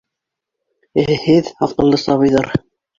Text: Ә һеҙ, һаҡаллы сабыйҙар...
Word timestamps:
Ә 1.05 1.19
һеҙ, 1.27 1.53
һаҡаллы 1.63 2.05
сабыйҙар... 2.09 2.55